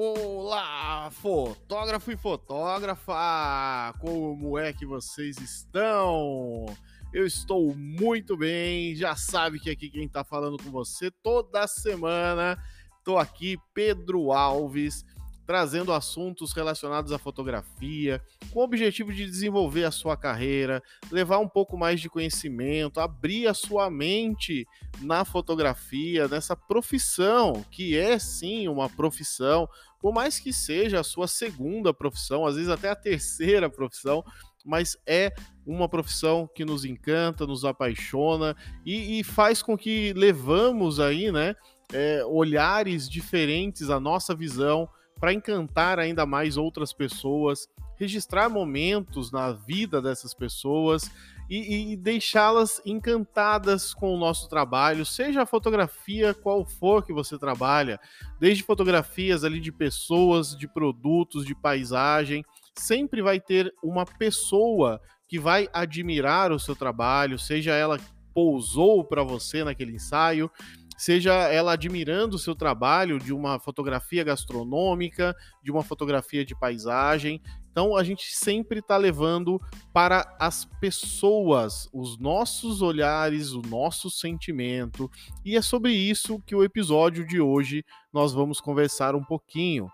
[0.00, 3.92] Olá, fotógrafo e fotógrafa!
[3.98, 6.66] Como é que vocês estão?
[7.12, 12.56] Eu estou muito bem, já sabe que aqui quem está falando com você toda semana.
[13.00, 15.04] Estou aqui, Pedro Alves,
[15.48, 18.22] trazendo assuntos relacionados à fotografia,
[18.52, 23.48] com o objetivo de desenvolver a sua carreira, levar um pouco mais de conhecimento, abrir
[23.48, 24.68] a sua mente
[25.00, 29.66] na fotografia, nessa profissão, que é sim uma profissão,
[30.00, 34.24] por mais que seja a sua segunda profissão, às vezes até a terceira profissão,
[34.64, 35.32] mas é
[35.66, 41.54] uma profissão que nos encanta, nos apaixona e, e faz com que levamos aí, né,
[41.92, 44.88] é, olhares diferentes à nossa visão
[45.18, 51.10] para encantar ainda mais outras pessoas, registrar momentos na vida dessas pessoas
[51.48, 57.38] e, e deixá-las encantadas com o nosso trabalho, seja a fotografia qual for que você
[57.38, 57.98] trabalha,
[58.38, 62.44] desde fotografias ali de pessoas, de produtos, de paisagem,
[62.76, 67.98] sempre vai ter uma pessoa que vai admirar o seu trabalho, seja ela
[68.34, 70.50] pousou para você naquele ensaio,
[70.98, 77.40] seja ela admirando o seu trabalho de uma fotografia gastronômica, de uma fotografia de paisagem.
[77.70, 79.60] Então a gente sempre está levando
[79.92, 85.08] para as pessoas os nossos olhares, o nosso sentimento.
[85.44, 89.88] E é sobre isso que o episódio de hoje nós vamos conversar um pouquinho.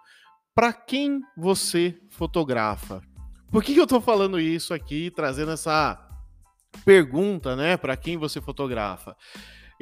[0.55, 3.03] Para quem você fotografa?
[3.51, 6.01] Por que, que eu estou falando isso aqui, trazendo essa
[6.85, 7.77] pergunta, né?
[7.77, 9.15] Para quem você fotografa?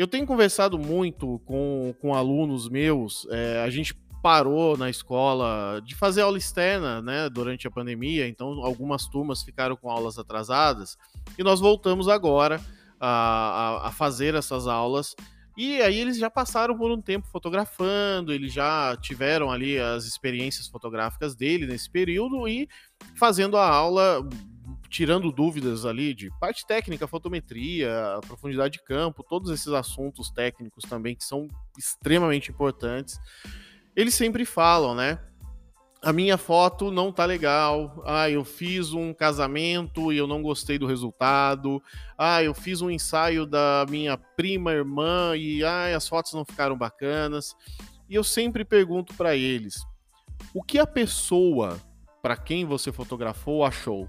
[0.03, 5.95] Eu tenho conversado muito com, com alunos meus, é, a gente parou na escola de
[5.95, 10.99] fazer aula externa, né, durante a pandemia, então algumas turmas ficaram com aulas atrasadas,
[11.39, 12.61] e nós voltamos agora
[12.99, 13.07] a,
[13.85, 15.15] a, a fazer essas aulas
[15.57, 20.67] e aí eles já passaram por um tempo fotografando, eles já tiveram ali as experiências
[20.67, 22.69] fotográficas dele nesse período e
[23.15, 24.29] fazendo a aula
[24.93, 31.17] tirando dúvidas ali de parte técnica, fotometria, profundidade de campo, todos esses assuntos técnicos também
[31.17, 31.49] que são
[31.79, 33.19] extremamente importantes.
[33.97, 35.19] Eles sempre falam, né?
[36.03, 38.03] A minha foto não tá legal.
[38.05, 41.83] Ah, eu fiz um casamento e eu não gostei do resultado.
[42.19, 46.77] Ah, eu fiz um ensaio da minha prima irmã e ah, as fotos não ficaram
[46.77, 47.57] bacanas.
[48.11, 49.87] E eu sempre pergunto para eles:
[50.53, 51.81] o que a pessoa
[52.21, 54.07] para quem você fotografou achou?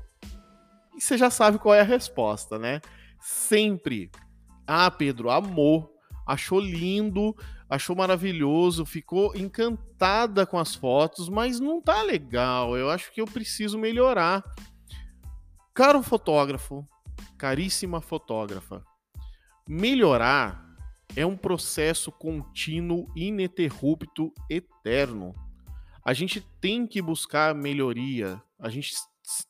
[0.95, 2.81] E você já sabe qual é a resposta, né?
[3.19, 4.11] Sempre.
[4.67, 5.93] Ah, Pedro, amou,
[6.25, 7.35] achou lindo,
[7.69, 12.77] achou maravilhoso, ficou encantada com as fotos, mas não tá legal.
[12.77, 14.43] Eu acho que eu preciso melhorar.
[15.73, 16.87] Caro fotógrafo,
[17.37, 18.85] caríssima fotógrafa,
[19.67, 20.63] melhorar
[21.15, 25.33] é um processo contínuo, ininterrupto, eterno.
[26.03, 28.93] A gente tem que buscar melhoria, a gente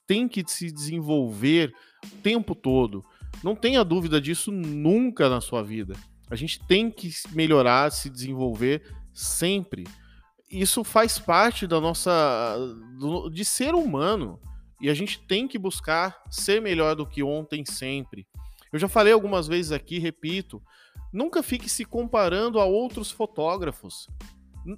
[0.05, 1.73] tem que se desenvolver
[2.05, 3.03] o tempo todo.
[3.43, 5.95] Não tenha dúvida disso nunca na sua vida.
[6.29, 8.81] A gente tem que melhorar, se desenvolver
[9.13, 9.85] sempre.
[10.49, 12.57] Isso faz parte da nossa
[12.99, 14.39] do, de ser humano
[14.79, 18.27] e a gente tem que buscar ser melhor do que ontem sempre.
[18.71, 20.61] Eu já falei algumas vezes aqui, repito,
[21.11, 24.07] nunca fique se comparando a outros fotógrafos.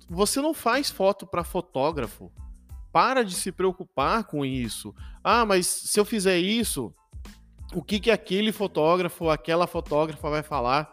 [0.09, 2.31] Você não faz foto para fotógrafo
[2.95, 4.95] para de se preocupar com isso.
[5.22, 6.95] Ah, mas se eu fizer isso,
[7.73, 10.89] o que que aquele fotógrafo, aquela fotógrafa vai falar?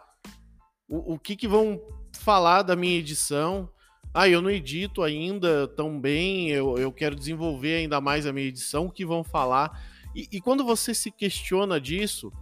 [0.85, 1.81] O, o que que vão
[2.19, 3.69] falar da minha edição?
[4.13, 8.47] Ah, eu não edito ainda tão bem, eu, eu quero desenvolver ainda mais a minha
[8.47, 9.81] edição, o que vão falar?
[10.13, 12.33] E, e quando você se questiona disso,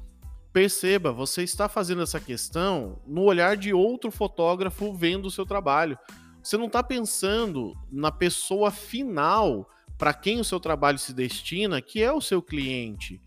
[0.52, 6.00] perceba, você está fazendo essa questão no olhar de outro fotógrafo vendo o seu trabalho.
[6.44, 12.02] Você não está pensando na pessoa final para quem o seu trabalho se destina, que
[12.02, 13.22] é o seu cliente.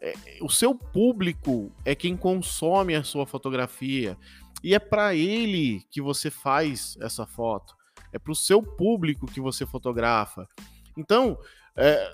[0.00, 4.16] É, o seu público é quem consome a sua fotografia.
[4.62, 7.74] E é para ele que você faz essa foto.
[8.10, 10.48] É para o seu público que você fotografa.
[10.96, 11.36] Então,
[11.76, 12.10] é,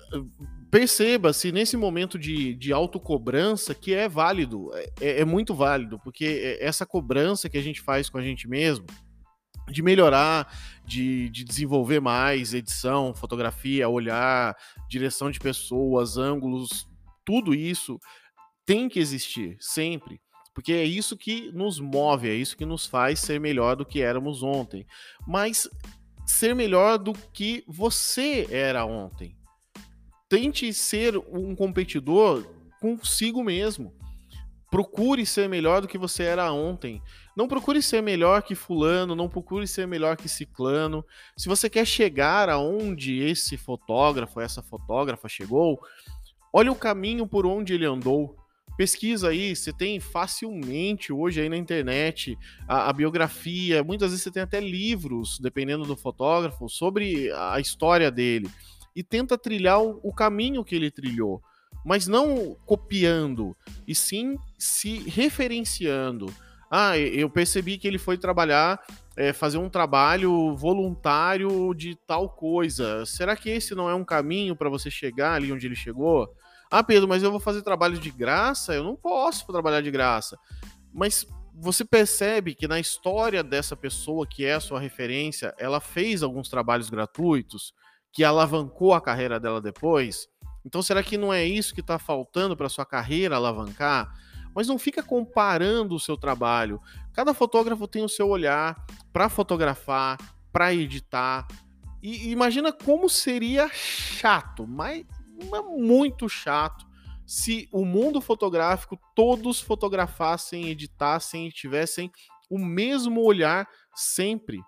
[0.69, 6.57] perceba se nesse momento de, de autocobrança, que é válido, é, é muito válido, porque
[6.59, 8.85] essa cobrança que a gente faz com a gente mesmo,
[9.71, 10.51] de melhorar,
[10.85, 14.55] de, de desenvolver mais edição, fotografia, olhar,
[14.89, 16.87] direção de pessoas, ângulos,
[17.25, 17.99] tudo isso
[18.65, 20.21] tem que existir sempre.
[20.53, 24.01] Porque é isso que nos move, é isso que nos faz ser melhor do que
[24.01, 24.85] éramos ontem.
[25.25, 25.69] Mas
[26.25, 29.35] ser melhor do que você era ontem.
[30.27, 32.45] Tente ser um competidor
[32.79, 33.93] consigo mesmo.
[34.71, 37.01] Procure ser melhor do que você era ontem.
[37.35, 41.05] Não procure ser melhor que fulano, não procure ser melhor que ciclano.
[41.35, 45.77] Se você quer chegar aonde esse fotógrafo, essa fotógrafa chegou,
[46.53, 48.37] olhe o caminho por onde ele andou.
[48.77, 54.31] Pesquisa aí, você tem facilmente hoje aí na internet a, a, biografia, muitas vezes você
[54.31, 58.49] tem até livros, dependendo do fotógrafo, sobre a história dele.
[58.95, 61.41] E tenta trilhar o, o caminho que ele trilhou,
[61.85, 66.31] mas não copiando, e sim se referenciando.
[66.69, 68.79] Ah, eu percebi que ele foi trabalhar,
[69.17, 73.05] é, fazer um trabalho voluntário de tal coisa.
[73.05, 76.33] Será que esse não é um caminho para você chegar ali onde ele chegou?
[76.69, 78.73] Ah, Pedro, mas eu vou fazer trabalho de graça?
[78.73, 80.37] Eu não posso trabalhar de graça.
[80.93, 86.21] Mas você percebe que na história dessa pessoa que é a sua referência, ela fez
[86.21, 87.73] alguns trabalhos gratuitos
[88.13, 90.27] que alavancou a carreira dela depois.
[90.63, 94.13] Então, será que não é isso que está faltando para sua carreira alavancar?
[94.53, 96.81] Mas não fica comparando o seu trabalho.
[97.13, 100.17] Cada fotógrafo tem o seu olhar para fotografar,
[100.51, 101.47] para editar.
[102.01, 105.05] E imagina como seria chato, mas
[105.77, 106.85] muito chato
[107.25, 112.11] se o mundo fotográfico todos fotografassem, editassem e tivessem
[112.49, 113.65] o mesmo olhar
[113.95, 114.59] sempre.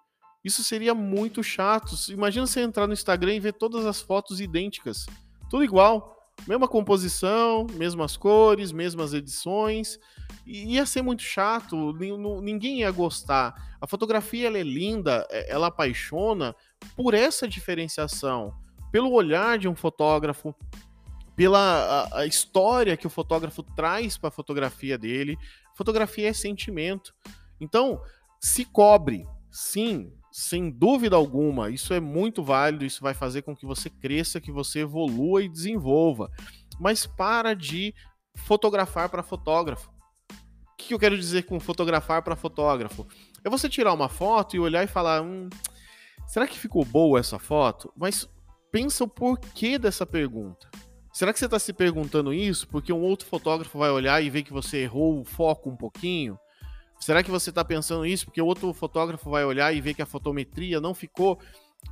[0.43, 1.93] Isso seria muito chato.
[2.09, 5.05] Imagina você entrar no Instagram e ver todas as fotos idênticas,
[5.49, 6.12] tudo igual,
[6.47, 9.99] mesma composição, mesmas cores, mesmas edições.
[10.45, 11.93] Ia ser muito chato,
[12.41, 13.75] ninguém ia gostar.
[13.79, 16.55] A fotografia é linda, é, ela apaixona
[16.95, 18.53] por essa diferenciação
[18.91, 20.53] pelo olhar de um fotógrafo,
[21.35, 25.37] pela a, a história que o fotógrafo traz para a fotografia dele.
[25.75, 27.13] Fotografia é sentimento.
[27.59, 27.99] Então,
[28.39, 31.69] se cobre, sim, sem dúvida alguma.
[31.69, 35.47] Isso é muito válido, isso vai fazer com que você cresça, que você evolua e
[35.47, 36.31] desenvolva.
[36.79, 37.93] Mas para de
[38.33, 39.91] fotografar para fotógrafo.
[40.31, 43.07] O que eu quero dizer com fotografar para fotógrafo?
[43.43, 45.49] É você tirar uma foto e olhar e falar: hum,
[46.25, 47.93] será que ficou boa essa foto?
[47.95, 48.27] Mas
[48.71, 50.67] pensa o porquê dessa pergunta.
[51.13, 54.41] Será que você está se perguntando isso porque um outro fotógrafo vai olhar e ver
[54.41, 56.39] que você errou o foco um pouquinho?
[57.03, 60.05] Será que você está pensando isso porque outro fotógrafo vai olhar e ver que a
[60.05, 61.37] fotometria não ficou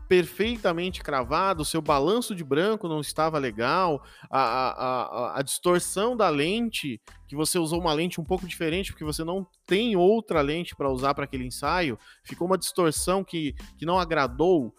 [0.08, 6.16] perfeitamente cravada, o seu balanço de branco não estava legal, a, a, a, a, distorção
[6.16, 10.40] da lente, que você usou uma lente um pouco diferente porque você não tem outra
[10.40, 14.74] lente para usar para aquele ensaio, ficou uma distorção que, que não agradou.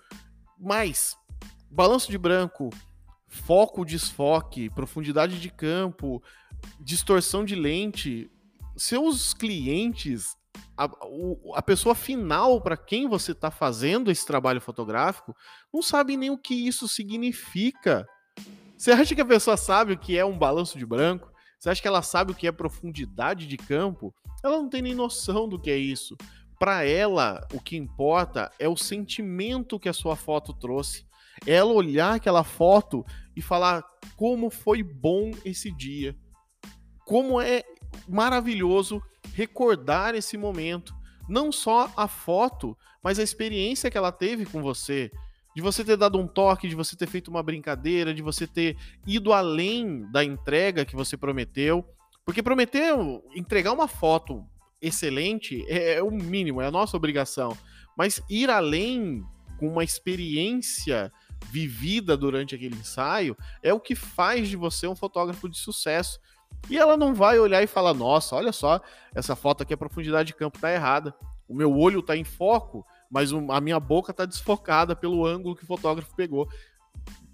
[0.58, 1.14] Mas
[1.70, 2.70] balanço de branco,
[3.28, 6.22] foco, desfoque, profundidade de campo,
[6.80, 8.30] distorção de lente,
[8.76, 10.36] seus clientes,
[10.76, 10.88] a,
[11.54, 15.34] a pessoa final para quem você está fazendo esse trabalho fotográfico,
[15.72, 18.06] não sabe nem o que isso significa.
[18.76, 21.30] Você acha que a pessoa sabe o que é um balanço de branco?
[21.58, 24.12] Você acha que ela sabe o que é profundidade de campo?
[24.42, 26.16] Ela não tem nem noção do que é isso.
[26.58, 31.06] Para ela, o que importa é o sentimento que a sua foto trouxe
[31.46, 33.04] ela olhar aquela foto
[33.34, 33.84] e falar
[34.16, 36.16] como foi bom esse dia.
[37.04, 37.62] Como é
[38.08, 39.02] maravilhoso
[39.34, 40.94] recordar esse momento.
[41.28, 45.10] Não só a foto, mas a experiência que ela teve com você.
[45.54, 48.76] De você ter dado um toque, de você ter feito uma brincadeira, de você ter
[49.06, 51.84] ido além da entrega que você prometeu.
[52.24, 52.94] Porque prometer
[53.34, 54.44] entregar uma foto
[54.80, 57.56] excelente é, é o mínimo, é a nossa obrigação.
[57.96, 59.22] Mas ir além
[59.58, 61.12] com uma experiência
[61.50, 66.18] vivida durante aquele ensaio é o que faz de você um fotógrafo de sucesso.
[66.70, 68.80] E ela não vai olhar e falar: nossa, olha só,
[69.14, 71.14] essa foto aqui, a profundidade de campo tá errada.
[71.48, 75.64] O meu olho tá em foco, mas a minha boca tá desfocada pelo ângulo que
[75.64, 76.48] o fotógrafo pegou.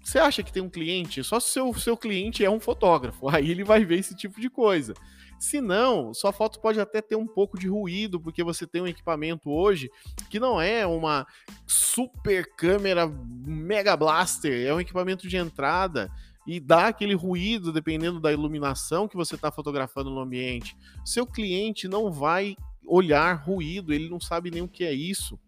[0.03, 1.23] Você acha que tem um cliente?
[1.23, 3.29] Só se o seu, seu cliente é um fotógrafo.
[3.29, 4.93] Aí ele vai ver esse tipo de coisa.
[5.39, 8.87] Se não, sua foto pode até ter um pouco de ruído, porque você tem um
[8.87, 9.89] equipamento hoje
[10.29, 11.25] que não é uma
[11.65, 16.11] super câmera Mega Blaster, é um equipamento de entrada
[16.49, 20.75] e dá aquele ruído dependendo da iluminação que você está fotografando no ambiente.
[21.05, 25.39] Seu cliente não vai olhar ruído, ele não sabe nem o que é isso.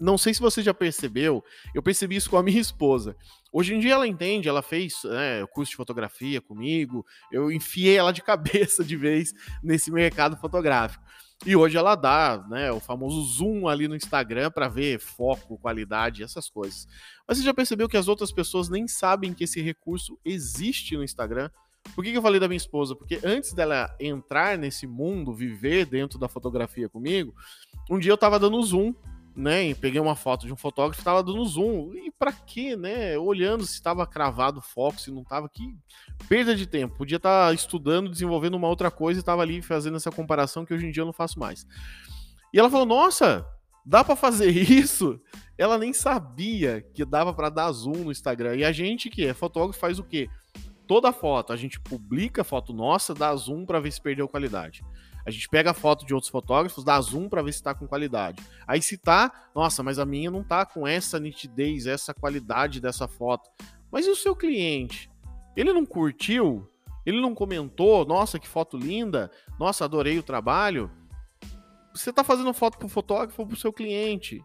[0.00, 3.16] Não sei se você já percebeu, eu percebi isso com a minha esposa.
[3.52, 8.12] Hoje em dia ela entende, ela fez né, curso de fotografia comigo, eu enfiei ela
[8.12, 11.04] de cabeça de vez nesse mercado fotográfico.
[11.46, 16.22] E hoje ela dá né, o famoso zoom ali no Instagram para ver foco, qualidade,
[16.22, 16.88] essas coisas.
[17.28, 21.04] Mas você já percebeu que as outras pessoas nem sabem que esse recurso existe no
[21.04, 21.50] Instagram?
[21.94, 22.96] Por que, que eu falei da minha esposa?
[22.96, 27.34] Porque antes dela entrar nesse mundo, viver dentro da fotografia comigo,
[27.90, 28.94] um dia eu estava dando zoom
[29.36, 29.64] né?
[29.64, 31.92] E peguei uma foto de um fotógrafo que tava dando zoom.
[31.94, 33.18] E para quê, né?
[33.18, 35.76] Olhando se estava cravado o foco, se não tava que
[36.26, 36.96] perda de tempo.
[36.96, 40.72] Podia estar tá estudando, desenvolvendo uma outra coisa e tava ali fazendo essa comparação que
[40.72, 41.66] hoje em dia eu não faço mais.
[42.50, 43.46] E ela falou: "Nossa,
[43.84, 45.20] dá para fazer isso?"
[45.58, 48.56] Ela nem sabia que dava para dar zoom no Instagram.
[48.56, 50.26] E a gente que é fotógrafo faz o quê?
[50.86, 54.82] Toda foto, a gente publica foto nossa, dá zoom para ver se perdeu qualidade.
[55.26, 57.86] A gente pega a foto de outros fotógrafos, dá zoom para ver se está com
[57.86, 58.42] qualidade.
[58.66, 63.08] Aí se tá, nossa, mas a minha não tá com essa nitidez, essa qualidade dessa
[63.08, 63.48] foto.
[63.90, 65.10] Mas e o seu cliente?
[65.56, 66.68] Ele não curtiu?
[67.06, 68.04] Ele não comentou?
[68.04, 69.30] Nossa, que foto linda!
[69.58, 70.90] Nossa, adorei o trabalho.
[71.94, 74.42] Você está fazendo foto para o fotógrafo ou para o seu cliente?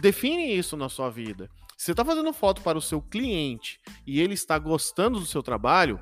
[0.00, 1.48] Define isso na sua vida.
[1.76, 6.00] Você está fazendo foto para o seu cliente e ele está gostando do seu trabalho,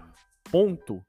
[0.50, 1.04] ponto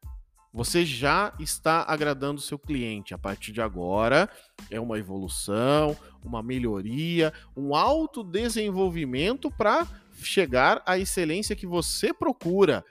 [0.55, 3.13] você já está agradando o seu cliente.
[3.13, 4.29] A partir de agora,
[4.71, 12.85] é uma evolução, uma melhoria, um autodesenvolvimento para chegar à excelência que você procura.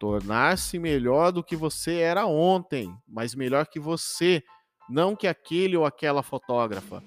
[0.00, 4.42] Tornar-se melhor do que você era ontem, mas melhor que você,
[4.88, 7.02] não que aquele ou aquela fotógrafa.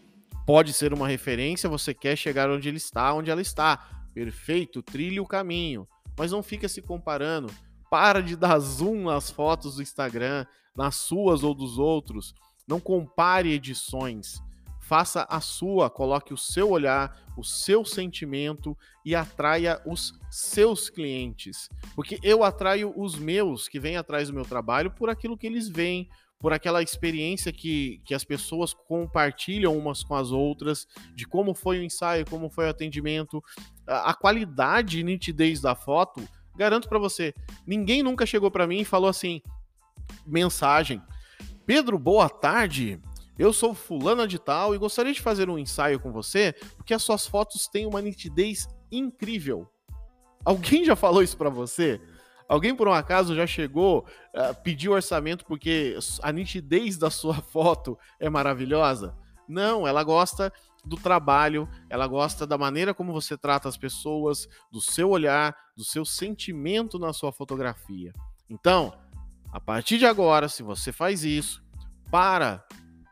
[0.46, 3.78] Pode ser uma referência, você quer chegar onde ele está, onde ela está.
[4.14, 7.52] Perfeito, trilhe o caminho, mas não fica se comparando
[7.90, 12.34] para de dar zoom nas fotos do Instagram, nas suas ou dos outros.
[12.68, 14.42] Não compare edições.
[14.82, 21.68] Faça a sua, coloque o seu olhar, o seu sentimento e atraia os seus clientes.
[21.94, 25.68] Porque eu atraio os meus que vêm atrás do meu trabalho por aquilo que eles
[25.68, 26.08] veem,
[26.40, 31.80] por aquela experiência que, que as pessoas compartilham umas com as outras, de como foi
[31.80, 33.44] o ensaio, como foi o atendimento,
[33.86, 36.26] a, a qualidade e nitidez da foto
[36.58, 37.36] Garanto para você,
[37.66, 39.42] ninguém nunca chegou para mim e falou assim:
[40.26, 41.02] mensagem.
[41.66, 43.00] Pedro, boa tarde.
[43.38, 47.04] Eu sou fulana de tal e gostaria de fazer um ensaio com você, porque as
[47.04, 49.70] suas fotos têm uma nitidez incrível.
[50.44, 52.02] Alguém já falou isso para você?
[52.48, 58.00] Alguém por um acaso já chegou, uh, pediu orçamento porque a nitidez da sua foto
[58.20, 59.16] é maravilhosa?
[59.48, 60.52] Não, ela gosta
[60.84, 65.84] do trabalho, ela gosta da maneira como você trata as pessoas, do seu olhar, do
[65.84, 68.14] seu sentimento na sua fotografia.
[68.50, 68.94] Então,
[69.52, 71.64] a partir de agora, se você faz isso,
[72.10, 72.66] para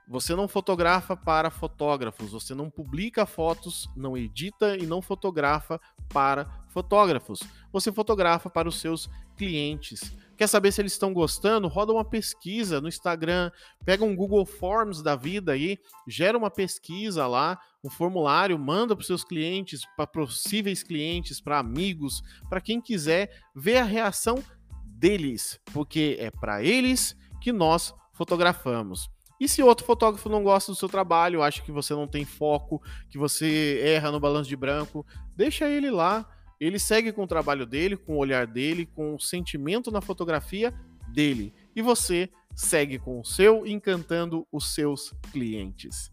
[0.07, 6.47] você não fotografa para fotógrafos, você não publica fotos, não edita e não fotografa para
[6.75, 7.39] fotógrafos.
[7.71, 10.13] Você fotografa para os seus clientes.
[10.35, 11.69] Quer saber se eles estão gostando?
[11.69, 13.49] Roda uma pesquisa no Instagram,
[13.85, 18.99] pega um Google Forms da vida aí, gera uma pesquisa lá, um formulário, manda para
[18.99, 24.43] os seus clientes, para possíveis clientes, para amigos, para quem quiser ver a reação
[24.83, 29.09] deles, porque é para eles que nós fotografamos.
[29.39, 32.81] E se outro fotógrafo não gosta do seu trabalho, acha que você não tem foco,
[33.09, 35.05] que você erra no balanço de branco,
[35.35, 36.25] deixa ele lá,
[36.59, 40.73] ele segue com o trabalho dele, com o olhar dele, com o sentimento na fotografia
[41.07, 41.53] dele.
[41.75, 46.11] E você segue com o seu, encantando os seus clientes.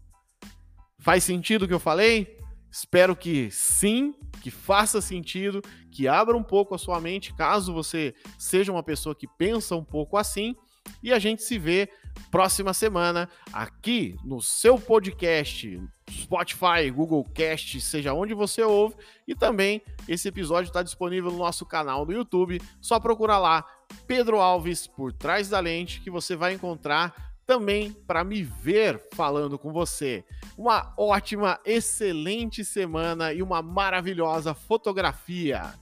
[0.99, 2.37] Faz sentido o que eu falei?
[2.71, 8.15] Espero que sim, que faça sentido, que abra um pouco a sua mente, caso você
[8.37, 10.55] seja uma pessoa que pensa um pouco assim.
[11.01, 11.87] E a gente se vê
[12.31, 18.95] próxima semana aqui no seu podcast, Spotify, Google Cast, seja onde você ouve.
[19.27, 22.61] E também esse episódio está disponível no nosso canal do YouTube.
[22.81, 23.65] Só procurar lá
[24.07, 29.59] Pedro Alves por trás da lente que você vai encontrar também para me ver falando
[29.59, 30.23] com você.
[30.57, 35.73] Uma ótima, excelente semana e uma maravilhosa fotografia.